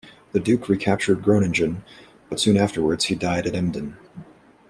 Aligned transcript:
The 0.31 0.39
duke 0.39 0.67
recaptured 0.67 1.21
Groningen, 1.21 1.83
but 2.27 2.39
soon 2.39 2.57
afterwards 2.57 3.05
he 3.05 3.13
died 3.13 3.45
at 3.45 3.53
Emden. 3.53 3.97